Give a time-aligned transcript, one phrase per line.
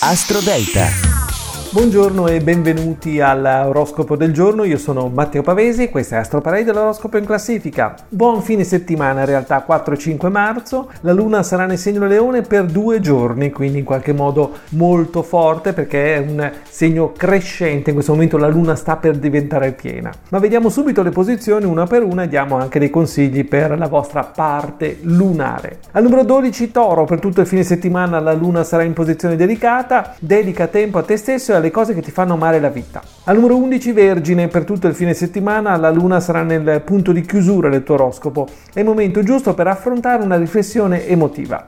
[0.00, 1.13] Astro Delta.
[1.74, 7.16] Buongiorno e benvenuti all'oroscopo del giorno, io sono Matteo Pavesi, questa è Astro Parade dell'oroscopo
[7.16, 7.96] in classifica.
[8.08, 12.42] Buon fine settimana, in realtà 4 e 5 marzo, la luna sarà nel segno leone
[12.42, 17.94] per due giorni, quindi in qualche modo molto forte perché è un segno crescente, in
[17.94, 20.12] questo momento la luna sta per diventare piena.
[20.28, 23.88] Ma vediamo subito le posizioni una per una e diamo anche dei consigli per la
[23.88, 25.78] vostra parte lunare.
[25.90, 30.14] Al numero 12 Toro, per tutto il fine settimana la luna sarà in posizione delicata,
[30.20, 33.02] dedica tempo a te stesso e alle cose che ti fanno amare la vita.
[33.24, 37.22] Al numero 11 Vergine, per tutto il fine settimana la luna sarà nel punto di
[37.22, 41.64] chiusura del tuo oroscopo, è il momento giusto per affrontare una riflessione emotiva.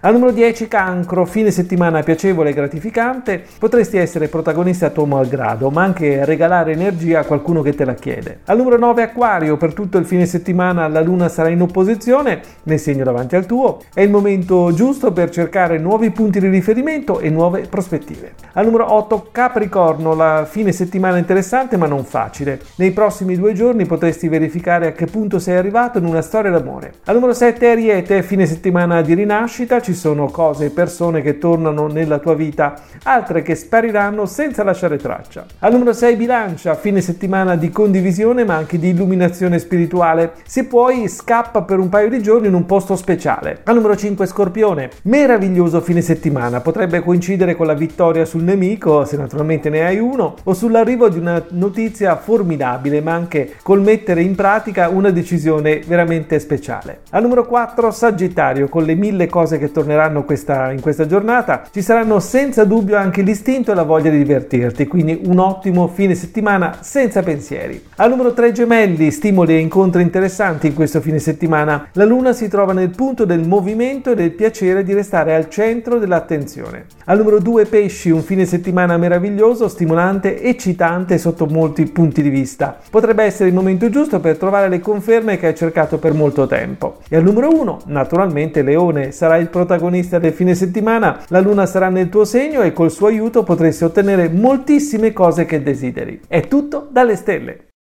[0.00, 5.70] Al numero 10 cancro, fine settimana piacevole e gratificante, potresti essere protagonista a tuo malgrado,
[5.70, 8.40] ma anche regalare energia a qualcuno che te la chiede.
[8.44, 12.78] Al numero 9 acquario, per tutto il fine settimana la luna sarà in opposizione, nel
[12.78, 17.28] segno davanti al tuo, è il momento giusto per cercare nuovi punti di riferimento e
[17.28, 18.34] nuove prospettive.
[18.52, 22.60] Al numero 8 capricorno, la fine settimana interessante ma non facile.
[22.76, 26.92] Nei prossimi due giorni potresti verificare a che punto sei arrivato in una storia d'amore.
[27.06, 31.86] Al numero 7 ariete, fine settimana di rinascita, ci sono cose e persone che tornano
[31.86, 35.46] nella tua vita, altre che spariranno senza lasciare traccia.
[35.60, 40.32] Al numero 6 bilancia, fine settimana di condivisione ma anche di illuminazione spirituale.
[40.44, 43.60] Se puoi scappa per un paio di giorni in un posto speciale.
[43.64, 49.16] Al numero 5 scorpione, meraviglioso fine settimana, potrebbe coincidere con la vittoria sul nemico, se
[49.16, 54.34] naturalmente ne hai uno, o sull'arrivo di una notizia formidabile, ma anche col mettere in
[54.34, 57.00] pratica una decisione veramente speciale.
[57.12, 61.82] Al numero 4 sagittario, con le mille cose che torneranno questa, in questa giornata, ci
[61.82, 66.78] saranno senza dubbio anche l'istinto e la voglia di divertirti, quindi un ottimo fine settimana
[66.80, 67.80] senza pensieri.
[67.96, 71.90] Al numero 3 gemelli, stimoli e incontri interessanti in questo fine settimana.
[71.92, 75.98] La luna si trova nel punto del movimento e del piacere di restare al centro
[75.98, 76.86] dell'attenzione.
[77.04, 82.76] Al numero 2 pesci, un fine settimana meraviglioso, stimolante, eccitante sotto molti punti di vista.
[82.90, 86.96] Potrebbe essere il momento giusto per trovare le conferme che hai cercato per molto tempo.
[87.08, 91.66] E al numero 1, naturalmente Leone, sarà il protagonista protagonista del fine settimana, la luna
[91.66, 96.22] sarà nel tuo segno e col suo aiuto potresti ottenere moltissime cose che desideri.
[96.26, 97.67] È tutto dalle stelle.